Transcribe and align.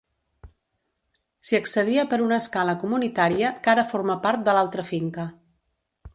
S'hi 1.49 1.57
accedia 1.59 2.05
per 2.13 2.19
una 2.29 2.39
escala 2.45 2.75
comunitària, 2.85 3.53
que 3.61 3.75
ara 3.75 3.85
forma 3.93 4.19
part 4.27 4.45
de 4.51 4.59
l'altra 4.59 4.89
finca. 4.91 5.29